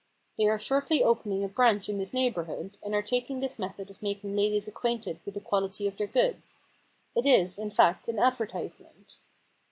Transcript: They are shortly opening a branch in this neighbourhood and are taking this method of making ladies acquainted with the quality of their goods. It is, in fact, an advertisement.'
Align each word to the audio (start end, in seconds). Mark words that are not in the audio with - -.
They 0.35 0.47
are 0.47 0.57
shortly 0.57 1.03
opening 1.03 1.43
a 1.43 1.47
branch 1.47 1.87
in 1.87 1.99
this 1.99 2.11
neighbourhood 2.11 2.75
and 2.81 2.95
are 2.95 3.03
taking 3.03 3.39
this 3.39 3.59
method 3.59 3.91
of 3.91 4.01
making 4.01 4.35
ladies 4.35 4.67
acquainted 4.67 5.19
with 5.25 5.35
the 5.35 5.41
quality 5.41 5.85
of 5.85 5.95
their 5.97 6.07
goods. 6.07 6.61
It 7.15 7.27
is, 7.27 7.59
in 7.59 7.69
fact, 7.69 8.07
an 8.07 8.17
advertisement.' 8.17 9.19